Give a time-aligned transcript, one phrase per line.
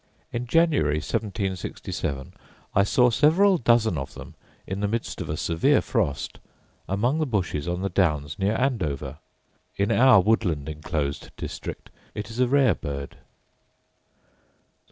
[0.33, 2.33] In January 1767
[2.73, 4.33] I saw several dozen of them,
[4.65, 6.39] in the midst of a severe frost,
[6.89, 9.19] among the bushes on the downs near Andover:
[9.75, 13.17] in our woodland enclosed district it is a rare bird.